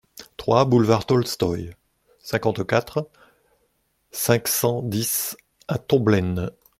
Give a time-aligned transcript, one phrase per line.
[0.35, 1.75] trois boulevard Tolstoï,
[2.23, 3.07] cinquante-quatre,
[4.09, 6.49] cinq cent dix à Tomblaine